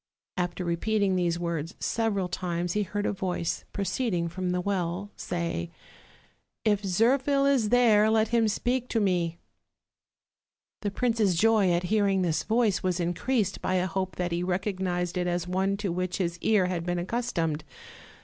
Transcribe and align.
''After 0.45 0.65
repeating 0.65 1.15
these 1.15 1.37
words 1.37 1.75
several 1.79 2.27
times 2.27 2.73
he 2.73 2.81
heard 2.81 3.05
a 3.05 3.13
voice, 3.13 3.65
proceeding 3.71 4.29
from 4.29 4.49
the 4.49 4.59
well, 4.59 5.11
say: 5.15 5.69
"If 6.65 6.81
Zirphil 6.81 7.45
is 7.45 7.69
there, 7.69 8.09
let 8.09 8.29
him 8.29 8.47
speak 8.47 8.89
to 8.89 8.99
me." 8.99 9.37
The 10.81 10.89
prince's 10.89 11.35
joy 11.35 11.71
at 11.71 11.83
hearing 11.93 12.23
this 12.23 12.41
voice 12.41 12.81
was 12.81 12.99
increased 12.99 13.61
by 13.61 13.75
a 13.75 13.85
hope 13.85 14.15
that 14.15 14.31
he 14.31 14.41
recognized 14.41 15.19
it 15.19 15.27
as 15.27 15.47
one 15.47 15.77
to 15.77 15.91
which 15.91 16.17
his 16.17 16.39
ear 16.39 16.65
had 16.65 16.83
been 16.83 16.97
accustomed. 16.97 17.63